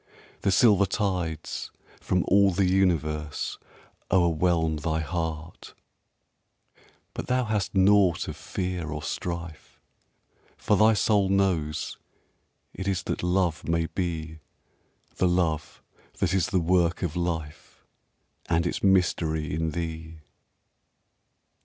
[0.41, 1.69] The silver tides
[1.99, 3.59] from all the universe
[4.11, 5.75] o'erwhelm Thy heart,
[7.13, 9.79] but thou hast naught of fear or strife,
[10.57, 11.99] For thy soul knows
[12.73, 14.39] it is that love may be,
[15.17, 15.83] The love
[16.17, 17.85] that is the work of life
[18.49, 20.15] And its mystery in thee.